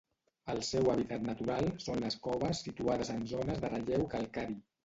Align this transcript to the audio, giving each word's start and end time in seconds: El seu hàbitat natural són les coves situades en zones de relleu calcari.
El 0.53 0.61
seu 0.69 0.89
hàbitat 0.93 1.27
natural 1.27 1.69
són 1.85 2.01
les 2.05 2.17
coves 2.29 2.65
situades 2.69 3.15
en 3.17 3.23
zones 3.37 3.63
de 3.67 3.73
relleu 3.77 4.09
calcari. 4.17 4.63